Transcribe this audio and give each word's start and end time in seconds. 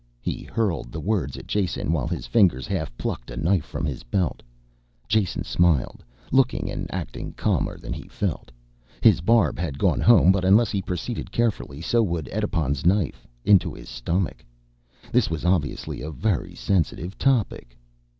He 0.19 0.41
hurled 0.41 0.91
the 0.91 0.99
words 0.99 1.37
at 1.37 1.45
Jason 1.45 1.91
while 1.93 2.07
his 2.07 2.25
fingers 2.25 2.65
half 2.65 2.91
plucked 2.97 3.29
a 3.29 3.37
knife 3.37 3.63
from 3.63 3.85
his 3.85 4.01
belt. 4.01 4.41
Jason 5.07 5.43
smiled, 5.43 6.03
looking 6.31 6.71
and 6.71 6.91
acting 6.91 7.33
calmer 7.33 7.77
than 7.77 7.93
he 7.93 8.07
felt. 8.07 8.49
His 9.01 9.21
barb 9.21 9.59
had 9.59 9.77
gone 9.77 10.01
home, 10.01 10.31
but 10.31 10.43
unless 10.43 10.71
he 10.71 10.81
proceeded 10.81 11.31
carefully 11.31 11.81
so 11.81 12.01
would 12.01 12.27
Edipon's 12.31 12.83
knife 12.83 13.27
into 13.45 13.75
his 13.75 13.89
stomach. 13.89 14.43
This 15.11 15.29
was 15.29 15.45
obviously 15.45 16.01
a 16.01 16.09
very 16.09 16.55
sensitive 16.55 17.15
topic. 17.19 17.77